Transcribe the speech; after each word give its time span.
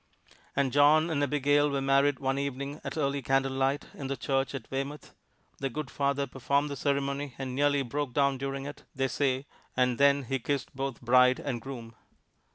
And 0.55 0.71
John 0.71 1.11
and 1.11 1.21
Abigail 1.21 1.69
were 1.69 1.79
married 1.79 2.17
one 2.17 2.39
evening 2.39 2.81
at 2.83 2.97
early 2.97 3.21
candlelight, 3.21 3.85
in 3.93 4.07
the 4.07 4.17
church 4.17 4.55
at 4.55 4.65
Weymouth. 4.71 5.13
The 5.59 5.69
good 5.69 5.91
father 5.91 6.25
performed 6.25 6.71
the 6.71 6.75
ceremony, 6.75 7.35
and 7.37 7.53
nearly 7.53 7.83
broke 7.83 8.11
down 8.15 8.39
during 8.39 8.65
it, 8.65 8.83
they 8.95 9.07
say, 9.07 9.45
and 9.77 9.99
then 9.99 10.23
he 10.23 10.39
kissed 10.39 10.75
both 10.75 11.01
bride 11.03 11.37
and 11.39 11.61
groom. 11.61 11.93